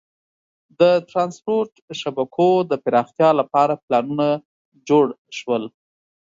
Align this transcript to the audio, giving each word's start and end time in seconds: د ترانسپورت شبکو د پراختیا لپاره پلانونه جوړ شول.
د 0.79 0.81
ترانسپورت 1.09 1.71
شبکو 2.01 2.49
د 2.71 2.71
پراختیا 2.83 3.29
لپاره 3.39 3.73
پلانونه 3.85 4.27
جوړ 4.87 5.05
شول. 5.37 5.63